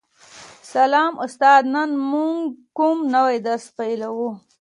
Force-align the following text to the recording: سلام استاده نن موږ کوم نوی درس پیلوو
سلام 0.73 1.13
استاده 1.25 1.69
نن 1.73 1.89
موږ 2.11 2.39
کوم 2.77 2.97
نوی 3.13 3.37
درس 3.45 3.65
پیلوو 3.77 4.29